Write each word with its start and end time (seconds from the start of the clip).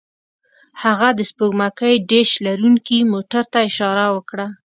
هغه 0.83 1.07
د 1.13 1.19
سپوږمکۍ 1.29 1.95
ډیش 2.11 2.29
لرونکي 2.45 2.97
موټر 3.13 3.43
ته 3.51 3.59
اشاره 3.69 4.05
وکړه 4.15 4.47